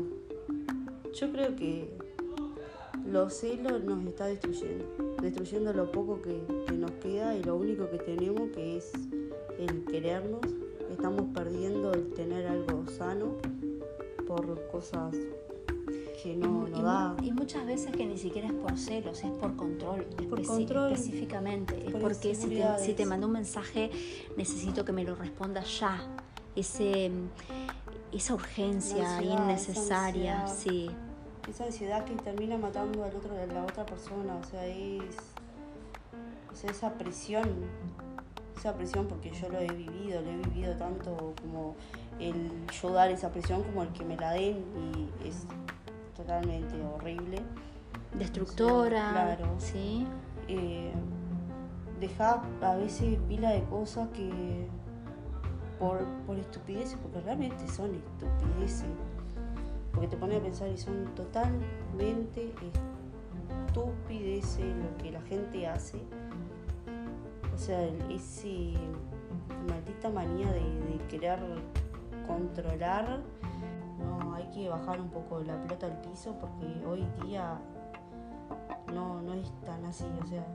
yo 1.14 1.32
creo 1.32 1.56
que 1.56 1.88
los 3.06 3.36
celos 3.36 3.84
nos 3.84 4.04
está 4.08 4.26
destruyendo, 4.26 4.86
destruyendo 5.22 5.72
lo 5.72 5.92
poco 5.92 6.20
que, 6.20 6.42
que 6.66 6.74
nos 6.74 6.90
queda 6.94 7.38
y 7.38 7.44
lo 7.44 7.58
único 7.58 7.88
que 7.92 8.00
tenemos 8.00 8.50
que 8.56 8.78
es 8.78 8.92
el 9.60 9.86
querernos. 9.86 10.42
Estamos 10.92 11.26
perdiendo 11.36 11.94
el 11.94 12.12
tener 12.14 12.48
algo 12.48 12.88
sano 12.88 13.38
por 14.26 14.68
cosas 14.72 15.16
que 16.22 16.36
no, 16.36 16.68
y, 16.68 16.82
da. 16.82 17.16
Y 17.22 17.32
muchas 17.32 17.66
veces 17.66 17.96
que 17.96 18.06
ni 18.06 18.18
siquiera 18.18 18.48
es 18.48 18.54
por 18.54 18.78
celos, 18.78 19.24
es 19.24 19.32
por 19.32 19.56
control, 19.56 20.06
por 20.30 20.44
control 20.46 20.92
específicamente. 20.92 21.88
es 21.88 21.94
porque 21.94 22.36
si 22.36 22.50
te, 22.50 22.80
si 22.80 22.94
te 22.94 23.06
mando 23.06 23.28
un 23.28 23.34
mensaje 23.34 23.92
necesito 24.36 24.84
que 24.84 24.92
me 24.92 25.04
lo 25.04 25.16
respondas 25.16 25.80
ya. 25.80 26.00
Ese, 26.56 27.12
esa 28.12 28.34
urgencia 28.34 29.22
innecesaria, 29.22 30.46
esa 30.46 30.56
sí. 30.56 30.90
Esa 31.48 31.66
ansiedad 31.66 32.04
que 32.04 32.16
termina 32.16 32.58
matando 32.58 33.04
al 33.04 33.16
otro, 33.16 33.32
a 33.34 33.46
la 33.46 33.64
otra 33.64 33.86
persona, 33.86 34.36
o 34.36 34.44
sea, 34.44 34.66
es, 34.66 35.04
esa 36.64 36.94
presión 36.94 37.48
esa 38.58 38.74
presión 38.74 39.08
porque 39.08 39.30
yo 39.30 39.50
lo 39.50 39.60
he 39.60 39.68
vivido, 39.68 40.22
lo 40.22 40.32
he 40.32 40.38
vivido 40.38 40.74
tanto 40.78 41.36
como 41.42 41.76
el 42.20 42.50
yo 42.82 42.92
dar 42.92 43.12
esa 43.12 43.30
presión 43.32 43.62
como 43.64 43.84
el 43.84 43.90
que 43.90 44.04
me 44.04 44.18
la 44.18 44.32
den 44.32 44.66
y 44.76 45.28
es 45.28 45.46
totalmente 46.28 46.76
horrible. 46.84 47.38
Destructora. 48.14 49.12
claro. 49.12 49.56
Sí. 49.58 50.06
Eh, 50.50 50.92
deja 52.00 52.44
a 52.62 52.76
veces 52.76 53.18
pila 53.28 53.52
de 53.52 53.64
cosas 53.64 54.10
que 54.10 54.68
por, 55.80 56.04
por 56.26 56.38
estupideces, 56.38 56.98
porque 57.02 57.22
realmente 57.22 57.68
son 57.68 57.96
estupideces. 57.96 58.88
porque 59.92 60.08
te 60.08 60.18
pone 60.18 60.36
a 60.36 60.42
pensar 60.42 60.68
y 60.70 60.78
son 60.78 61.06
totalmente 61.16 62.54
estúpides 63.68 64.60
lo 64.60 65.04
que 65.04 65.12
la 65.12 65.22
gente 65.22 65.66
hace. 65.66 66.00
O 67.56 67.58
sea, 67.58 67.84
ese 68.12 68.74
maldita 69.68 70.10
manía 70.10 70.52
de, 70.52 70.62
de 70.62 70.98
querer 71.10 71.40
controlar. 72.28 73.22
Hay 74.38 74.46
que 74.52 74.70
bajar 74.70 75.02
un 75.02 75.10
poco 75.10 75.40
la 75.40 75.60
pelota 75.60 75.88
al 75.88 76.00
piso 76.02 76.36
porque 76.40 76.86
hoy 76.86 77.08
día 77.26 77.60
no, 78.94 79.20
no 79.24 79.34
es 79.34 79.52
tan 79.66 79.84
así, 79.84 80.06
o 80.24 80.28
sea, 80.28 80.46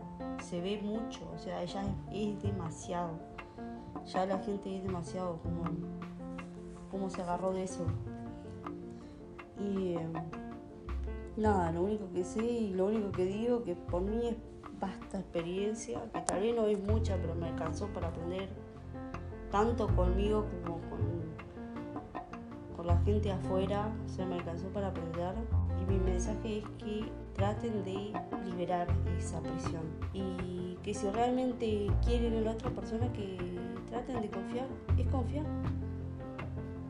se 0.41 0.61
ve 0.61 0.81
mucho, 0.81 1.29
o 1.35 1.37
sea, 1.37 1.65
ya 1.65 1.85
es, 2.13 2.41
demasiado. 2.41 3.11
Ya 4.07 4.25
la 4.25 4.39
gente 4.39 4.77
es 4.77 4.85
demasiado 4.85 5.41
como, 5.43 5.65
como 6.93 7.11
se 7.11 7.23
agarró 7.23 7.53
de 7.53 7.65
eso. 7.65 7.85
Y 9.59 9.95
em, 9.95 10.13
nada, 11.37 11.73
lo 11.73 11.83
único 11.83 12.09
que 12.13 12.23
sé 12.23 12.45
y 12.45 12.75
lo 12.75 12.87
único 12.87 13.11
que 13.11 13.25
digo 13.25 13.65
que 13.65 13.75
por 13.75 14.03
mí 14.03 14.29
es 14.29 14.37
vasta 14.79 15.19
experiencia, 15.19 16.01
que 16.13 16.21
tal 16.21 16.41
vez 16.41 16.55
no 16.55 16.67
es 16.67 16.81
mucha, 16.81 17.17
pero 17.17 17.35
me 17.35 17.49
alcanzó 17.49 17.89
para 17.89 18.09
aprender 18.09 18.49
tanto 19.51 19.89
conmigo 19.97 20.47
como 20.65 20.81
con, 20.89 21.12
con 22.83 22.89
la 22.89 23.01
gente 23.05 23.31
afuera, 23.31 23.93
o 24.05 24.09
sea, 24.09 24.27
me 24.27 24.35
alcanzó 24.35 24.67
para 24.69 24.89
aprender. 24.89 25.35
Y 25.81 25.93
mi 25.93 25.99
mensaje 25.99 26.59
es 26.59 26.65
que 26.79 27.05
traten 27.35 27.85
de 27.85 28.13
liberar 28.45 28.89
esa 29.19 29.41
presión 29.41 29.83
y 30.13 30.77
que 30.83 30.93
si 30.93 31.09
realmente 31.11 31.91
quieren 32.05 32.37
a 32.37 32.41
la 32.41 32.51
otra 32.53 32.71
persona 32.71 33.13
que 33.13 33.39
traten 33.89 34.21
de 34.21 34.31
confiar, 34.31 34.67
es 34.99 35.07
confiar. 35.07 35.47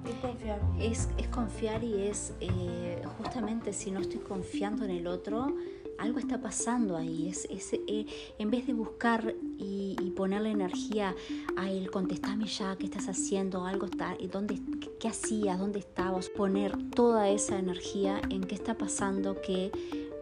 Es 0.08 0.14
confiar. 0.16 0.60
Es, 0.80 1.08
confiar 1.28 1.84
y 1.84 2.06
es 2.06 2.34
eh, 2.40 3.02
justamente 3.18 3.72
si 3.72 3.90
no 3.90 4.00
estoy 4.00 4.20
confiando 4.20 4.84
en 4.84 4.90
el 4.90 5.06
otro, 5.06 5.54
algo 5.98 6.18
está 6.18 6.40
pasando 6.40 6.96
ahí. 6.96 7.28
Es, 7.28 7.46
eh, 7.72 8.06
en 8.38 8.50
vez 8.50 8.66
de 8.66 8.72
buscar 8.72 9.34
y, 9.62 9.96
y, 10.02 10.10
ponerle 10.10 10.50
energía 10.50 11.14
a 11.56 11.70
él, 11.70 11.90
contestame 11.90 12.46
ya, 12.46 12.76
¿qué 12.76 12.86
estás 12.86 13.08
haciendo? 13.08 13.64
Algo 13.64 13.86
está, 13.86 14.16
¿dónde, 14.30 14.60
qué, 14.98 15.08
hacías? 15.08 15.58
¿Dónde 15.58 15.78
estabas? 15.78 16.28
Poner 16.28 16.76
toda 16.90 17.28
esa 17.28 17.58
energía 17.58 18.20
en 18.30 18.42
qué 18.42 18.54
está 18.54 18.76
pasando 18.76 19.40
que 19.40 19.70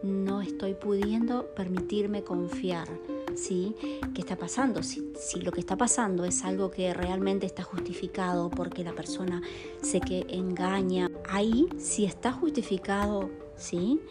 no 0.03 0.41
estoy 0.41 0.73
pudiendo 0.73 1.47
permitirme 1.55 2.23
confiar. 2.23 2.87
¿Sí? 3.35 3.75
¿Qué 4.13 4.19
está 4.19 4.35
pasando? 4.35 4.83
Si, 4.83 5.01
lo 5.41 5.53
que 5.53 5.61
está 5.61 5.77
pasando 5.77 6.25
es 6.25 6.43
algo 6.43 6.69
que 6.69 6.93
realmente 6.93 7.45
está 7.45 7.63
justificado 7.63 8.49
porque 8.49 8.83
la 8.83 8.93
persona 8.93 9.41
sé 9.81 10.01
que 10.01 10.25
engaña, 10.29 11.09
ahí 11.29 11.69
si 11.77 12.03
está 12.03 12.33
justificado, 12.33 13.29
¿sí? 13.55 14.01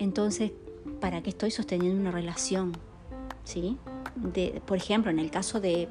Entonces, 0.00 0.50
¿para 1.00 1.22
qué 1.22 1.30
estoy 1.30 1.52
sosteniendo 1.52 2.00
una 2.00 2.10
relación? 2.10 2.72
¿Sí? 3.44 3.78
De, 4.16 4.62
por 4.64 4.76
ejemplo, 4.76 5.10
en 5.10 5.18
el 5.18 5.30
caso 5.30 5.60
de 5.60 5.88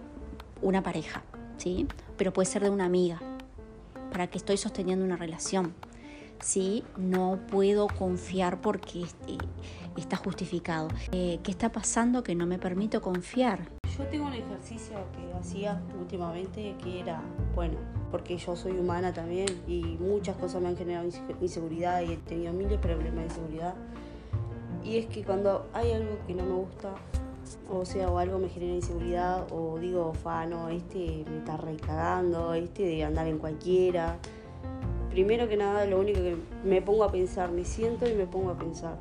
una 0.62 0.82
pareja, 0.82 1.24
¿sí? 1.58 1.88
Pero 2.18 2.34
puede 2.34 2.46
ser 2.46 2.64
de 2.64 2.70
una 2.70 2.86
amiga. 2.86 3.22
¿Para 4.12 4.28
qué 4.28 4.38
estoy 4.38 4.58
sosteniendo 4.58 5.04
una 5.04 5.18
relación? 5.18 5.74
¿sí? 6.44 6.84
No 6.98 7.40
puedo 7.50 7.88
confiar 7.88 8.62
porque 8.62 9.02
eh, 9.28 9.38
está 9.98 10.18
justificado. 10.18 10.90
Eh, 11.12 11.40
¿Qué 11.44 11.52
está 11.52 11.72
pasando 11.72 12.24
que 12.24 12.36
no 12.36 12.46
me 12.46 12.60
permito 12.60 13.02
confiar? 13.02 13.70
Yo 13.98 14.06
tengo 14.06 14.26
un 14.26 14.34
ejercicio 14.34 14.96
que 15.16 15.38
hacía 15.38 15.82
últimamente 16.00 16.76
que 16.84 17.00
era, 17.00 17.22
bueno, 17.56 17.78
porque 18.12 18.38
yo 18.38 18.56
soy 18.56 18.74
humana 18.74 19.14
también 19.14 19.48
y 19.68 19.98
muchas 20.00 20.36
cosas 20.36 20.62
me 20.62 20.70
han 20.70 20.78
generado 20.78 21.08
inseguridad 21.42 22.02
y 22.02 22.14
he 22.14 22.18
tenido 22.18 22.54
miles 22.54 22.72
de 22.72 22.78
problemas 22.80 23.20
de 23.20 23.24
inseguridad. 23.26 23.76
Y 24.84 24.98
es 24.98 25.06
que 25.06 25.24
cuando 25.24 25.70
hay 25.74 25.92
algo 25.92 26.18
que 26.28 26.34
no 26.34 26.44
me 26.44 26.54
gusta, 26.54 26.94
o 27.70 27.86
sea, 27.86 28.10
o 28.10 28.18
algo 28.18 28.40
me 28.40 28.50
genera 28.50 28.74
inseguridad, 28.74 29.48
o 29.52 29.78
digo, 29.80 30.14
fa, 30.14 30.46
no, 30.46 30.70
este 30.70 31.26
me 31.30 31.38
está 31.40 31.58
recagando, 31.58 32.54
este 32.54 32.84
de 32.84 33.04
andar 33.04 33.28
en 33.28 33.38
cualquiera, 33.38 34.18
primero 35.14 35.48
que 35.48 35.58
nada, 35.58 35.86
lo 35.86 36.00
único 36.00 36.22
que 36.22 36.36
me 36.64 36.82
pongo 36.82 37.04
a 37.04 37.12
pensar, 37.12 37.52
me 37.52 37.66
siento 37.66 38.10
y 38.10 38.16
me 38.16 38.26
pongo 38.26 38.50
a 38.50 38.58
pensar, 38.58 38.98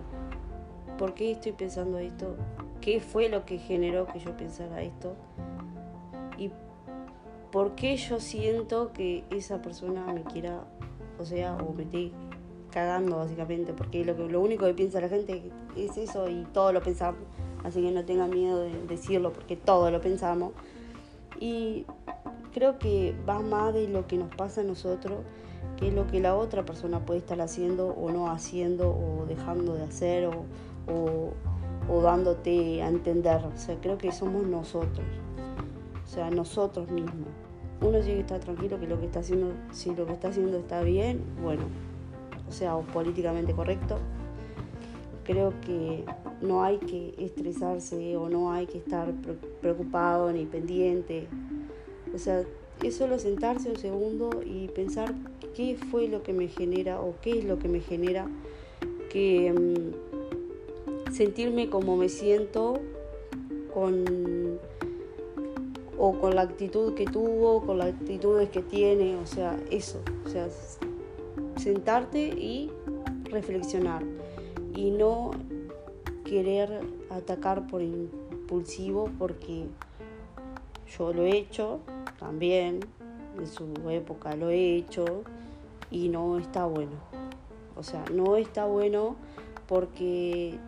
¿por 0.99 1.15
qué 1.15 1.33
estoy 1.33 1.53
pensando 1.53 1.99
esto? 1.99 2.37
¿Qué 2.83 3.01
fue 3.01 3.31
lo 3.31 3.47
que 3.47 3.57
generó 3.57 4.07
que 4.07 4.19
yo 4.19 4.37
pensara 4.37 4.83
esto? 4.83 5.15
¿Y 6.37 6.51
por 7.51 7.75
qué 7.77 7.97
yo 7.97 8.21
siento 8.21 8.93
que 8.93 9.25
esa 9.31 9.63
persona 9.63 10.05
me 10.13 10.23
quiera, 10.23 10.65
o 11.19 11.25
sea, 11.25 11.57
o 11.57 11.73
me 11.73 11.85
esté 11.85 12.13
cagando 12.71 13.17
básicamente? 13.17 13.73
Porque 13.73 14.05
lo, 14.05 14.41
único 14.41 14.67
que 14.67 14.75
piensa 14.75 15.01
la 15.01 15.09
gente 15.09 15.51
es 15.77 15.97
eso 15.97 16.29
y 16.29 16.45
todo 16.53 16.75
lo 16.75 16.83
pensamos, 16.83 17.23
así 17.65 17.83
que 17.83 17.91
no 17.91 18.05
tengan 18.05 18.31
miedo 18.31 18.61
de 18.61 18.87
decirlo 18.87 19.33
porque 19.33 19.57
todo 19.57 19.91
lo 19.91 20.01
pensamos. 20.01 20.53
Y 21.41 21.87
creo 22.53 22.79
que 22.79 23.15
va 23.29 23.41
más 23.41 23.75
de 23.75 23.89
lo 23.89 24.07
que 24.07 24.17
nos 24.17 24.35
pasa 24.35 24.61
a 24.61 24.65
nosotros 24.65 25.19
qué 25.77 25.89
es 25.89 25.95
lo 25.95 26.07
que 26.07 26.21
la 26.21 26.37
otra 26.37 26.65
persona 26.65 27.01
puede 27.01 27.21
estar 27.21 27.41
haciendo 27.41 27.89
o 27.89 28.11
no 28.11 28.31
haciendo 28.31 28.91
o 28.91 29.27
dejando 29.27 29.75
de 29.75 29.83
hacer 29.83 30.29
o, 30.29 31.33
dándote 32.03 32.83
a 32.83 32.89
entender. 32.89 33.41
O 33.45 33.57
sea, 33.57 33.77
creo 33.81 33.99
que 33.99 34.13
somos 34.13 34.47
nosotros, 34.47 35.07
o 36.05 36.09
sea, 36.09 36.31
nosotros 36.31 36.91
mismos. 36.91 37.29
Uno 37.81 37.99
tiene 37.99 38.15
que 38.15 38.21
estar 38.21 38.41
tranquilo 38.41 38.79
que 38.79 38.87
lo 38.87 39.01
que 39.01 39.07
está 39.07 39.21
haciendo, 39.21 39.53
si 39.73 39.95
lo 39.95 40.07
que 40.07 40.13
está 40.13 40.29
haciendo 40.29 40.59
está 40.59 40.83
bien, 40.83 41.21
bueno, 41.43 41.65
o 42.49 42.53
sea, 42.53 42.77
o 42.77 42.83
políticamente 42.83 43.53
correcto. 43.53 43.99
Creo 45.25 45.53
que 45.63 46.05
no 46.43 46.63
hay 46.63 46.79
que 46.79 47.15
estresarse 47.19 48.17
o 48.17 48.29
no 48.29 48.53
hay 48.53 48.67
que 48.67 48.79
estar 48.79 49.13
preocupado 49.61 50.33
ni 50.33 50.45
pendiente. 50.45 51.29
O 52.15 52.19
sea, 52.19 52.45
es 52.83 52.97
solo 52.97 53.19
sentarse 53.19 53.71
un 53.71 53.77
segundo 53.77 54.31
y 54.45 54.69
pensar 54.69 55.15
qué 55.55 55.77
fue 55.91 56.09
lo 56.09 56.23
que 56.23 56.33
me 56.33 56.49
genera 56.49 57.01
o 57.01 57.15
qué 57.23 57.39
es 57.39 57.45
lo 57.45 57.59
que 57.59 57.69
me 57.69 57.81
genera 57.81 58.27
que 59.11 59.53
mm, 59.53 61.13
sentirme 61.13 61.71
como 61.71 61.97
me 61.97 62.09
siento 62.09 62.81
con 63.73 64.59
o 65.99 66.19
con 66.19 66.35
la 66.35 66.43
actitud 66.43 66.95
que 66.95 67.05
tuvo, 67.05 67.65
con 67.65 67.79
las 67.79 67.89
actitudes 67.89 68.49
que 68.49 68.61
tiene, 68.61 69.17
o 69.17 69.27
sea, 69.27 69.57
eso, 69.71 70.01
o 70.27 70.29
sea, 70.29 70.49
sentarte 71.57 72.27
y 72.27 72.73
reflexionar 73.31 74.03
y 74.75 74.91
no 74.91 75.31
querer 76.33 76.81
atacar 77.11 77.67
por 77.67 77.83
impulsivo 77.83 79.11
porque 79.19 79.67
yo 80.97 81.13
lo 81.13 81.25
he 81.25 81.37
hecho 81.37 81.81
también, 82.19 82.81
de 83.37 83.47
su 83.47 83.67
época 83.91 84.35
lo 84.35 84.49
he 84.49 84.77
hecho 84.77 85.25
y 85.91 86.09
no 86.09 86.39
está 86.39 86.65
bueno. 86.65 86.93
O 87.77 87.83
sea, 87.83 88.03
no 88.11 88.37
está 88.37 88.65
bueno 88.65 89.15
porque 89.69 90.59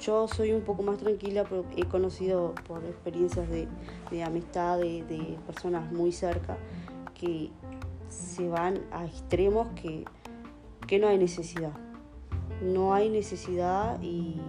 yo 0.00 0.26
soy 0.26 0.50
un 0.50 0.62
poco 0.62 0.82
más 0.82 0.98
tranquila, 0.98 1.44
pero 1.48 1.64
he 1.76 1.84
conocido 1.84 2.52
por 2.66 2.84
experiencias 2.84 3.46
de, 3.48 4.24
amistad 4.24 4.80
de, 4.80 5.04
de, 5.04 5.38
personas 5.46 5.92
muy 5.92 6.10
cerca 6.10 6.56
que 7.14 7.50
se 8.08 8.48
van 8.48 8.80
a 8.90 9.04
extremos 9.04 9.68
que, 9.80 10.04
que 10.88 10.98
no 10.98 11.06
hay 11.06 11.18
necesidad. 11.18 11.70
No 12.62 12.94
hay 12.94 13.10
necesidad 13.10 14.00
y, 14.00 14.40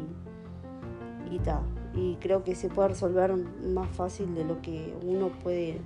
y 1.30 1.39
tal 1.39 1.63
y 1.95 2.15
creo 2.15 2.43
que 2.43 2.56
se 2.56 2.69
puede 2.69 2.89
resolver 2.89 3.36
más 3.36 3.89
fácil 3.89 4.34
de 4.36 4.45
lo 4.45 4.62
que 4.62 4.95
uno 5.04 5.30
puede. 5.43 5.82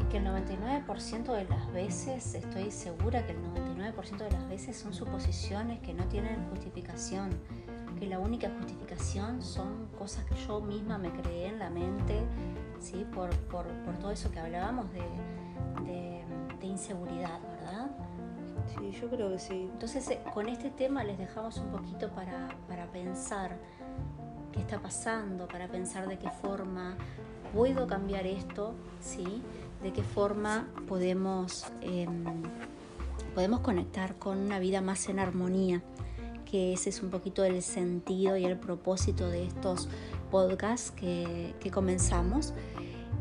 Y 0.00 0.04
que 0.10 0.18
el 0.18 0.26
99% 0.26 1.32
de 1.32 1.44
las 1.44 1.72
veces, 1.72 2.34
estoy 2.34 2.70
segura 2.70 3.26
que 3.26 3.32
el 3.32 3.38
99% 3.42 4.16
de 4.18 4.30
las 4.30 4.48
veces 4.48 4.76
son 4.76 4.94
suposiciones 4.94 5.80
que 5.80 5.94
no 5.94 6.04
tienen 6.04 6.48
justificación, 6.50 7.30
que 7.98 8.06
la 8.06 8.18
única 8.18 8.50
justificación 8.56 9.42
son 9.42 9.88
cosas 9.98 10.24
que 10.24 10.34
yo 10.46 10.60
misma 10.60 10.96
me 10.96 11.10
creé 11.10 11.48
en 11.48 11.58
la 11.58 11.70
mente, 11.70 12.20
¿sí? 12.78 13.04
por, 13.12 13.30
por, 13.48 13.66
por 13.84 13.98
todo 13.98 14.12
eso 14.12 14.30
que 14.30 14.38
hablábamos 14.38 14.86
de, 14.92 15.02
de, 15.84 16.66
inseguridad. 16.66 17.40
Sí, 18.78 18.92
yo 19.00 19.08
creo 19.08 19.30
que 19.30 19.38
sí. 19.38 19.68
Entonces, 19.72 20.08
eh, 20.10 20.20
con 20.32 20.48
este 20.48 20.70
tema 20.70 21.02
les 21.02 21.18
dejamos 21.18 21.58
un 21.58 21.70
poquito 21.70 22.08
para, 22.10 22.48
para 22.68 22.86
pensar 22.86 23.58
qué 24.52 24.60
está 24.60 24.80
pasando, 24.80 25.48
para 25.48 25.68
pensar 25.68 26.08
de 26.08 26.18
qué 26.18 26.30
forma 26.30 26.96
puedo 27.52 27.86
cambiar 27.86 28.26
esto, 28.26 28.74
¿sí? 29.00 29.42
De 29.82 29.92
qué 29.92 30.02
forma 30.02 30.68
podemos, 30.86 31.66
em, 31.80 32.24
podemos 33.34 33.60
conectar 33.60 34.16
con 34.16 34.38
una 34.38 34.58
vida 34.58 34.80
más 34.80 35.08
en 35.08 35.18
armonía, 35.18 35.82
que 36.44 36.72
ese 36.72 36.90
es 36.90 37.02
un 37.02 37.10
poquito 37.10 37.44
el 37.44 37.62
sentido 37.62 38.36
y 38.36 38.44
el 38.44 38.58
propósito 38.58 39.28
de 39.28 39.44
estos 39.46 39.88
podcasts 40.30 40.90
que, 40.92 41.54
que 41.60 41.70
comenzamos. 41.70 42.54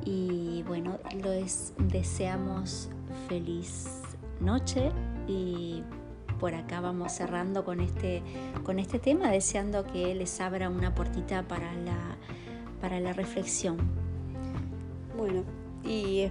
Y 0.06 0.64
bueno, 0.68 1.00
les 1.24 1.74
deseamos 1.78 2.90
feliz 3.28 3.88
noche 4.40 4.92
y 5.30 5.84
por 6.40 6.56
acá 6.56 6.82
vamos 6.82 7.12
cerrando 7.12 7.64
con 7.64 7.80
este, 7.80 8.24
con 8.64 8.80
este 8.80 8.98
tema, 8.98 9.30
deseando 9.30 9.86
que 9.86 10.16
les 10.16 10.42
abra 10.42 10.70
una 10.70 10.96
puertita 10.96 11.48
para 11.48 11.74
la, 11.76 12.18
para 12.82 13.00
la 13.00 13.14
reflexión. 13.14 13.78
Bueno, 15.16 15.44
y 15.84 16.22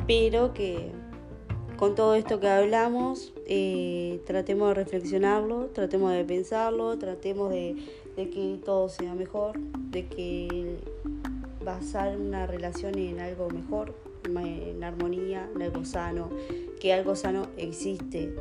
espero 0.00 0.52
que 0.52 0.90
con 1.76 1.94
todo 1.94 2.14
esto 2.14 2.40
que 2.40 2.48
hablamos 2.48 3.32
eh, 3.46 4.20
tratemos 4.26 4.68
de 4.68 4.74
reflexionarlo, 4.74 5.66
tratemos 5.66 6.12
de 6.12 6.24
pensarlo, 6.24 6.98
tratemos 6.98 7.50
de, 7.50 7.76
de 8.16 8.30
que 8.30 8.60
todo 8.64 8.88
sea 8.88 9.14
mejor, 9.14 9.58
de 9.58 10.06
que 10.06 10.78
basar 11.64 12.18
una 12.18 12.46
relación 12.46 12.98
en 12.98 13.20
algo 13.20 13.48
mejor, 13.50 13.94
en 14.24 14.82
armonía, 14.84 15.48
en 15.54 15.62
algo 15.62 15.84
sano, 15.84 16.30
que 16.80 16.92
algo 16.92 17.16
sano 17.16 17.48
existe. 17.56 18.34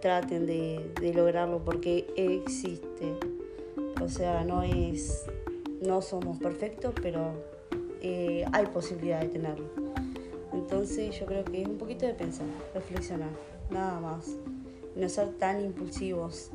Traten 0.00 0.46
de, 0.46 1.12
lograrlo 1.14 1.64
porque 1.64 2.12
existe. 2.16 3.14
O 4.00 4.08
sea, 4.08 4.44
no 4.44 4.62
es. 4.62 5.24
No 5.80 6.00
somos 6.00 6.38
perfectos, 6.38 6.94
pero 7.02 7.32
eh, 8.00 8.44
hay 8.52 8.66
posibilidad 8.66 9.20
de 9.20 9.28
tenerlo. 9.28 9.66
Entonces 10.52 11.18
yo 11.18 11.26
creo 11.26 11.44
que 11.44 11.62
es 11.62 11.68
un 11.68 11.78
poquito 11.78 12.06
de 12.06 12.14
pensar, 12.14 12.46
reflexionar, 12.74 13.30
nada 13.70 13.98
más. 14.00 14.36
No 14.94 15.08
ser 15.08 15.30
tan 15.38 15.64
impulsivos. 15.64 16.50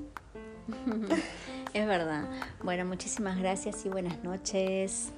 es 1.73 1.87
verdad. 1.87 2.29
Bueno, 2.63 2.85
muchísimas 2.85 3.37
gracias 3.39 3.85
y 3.85 3.89
buenas 3.89 4.23
noches. 4.23 5.09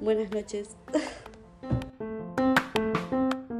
Buenas 0.00 0.30
noches. 0.30 0.76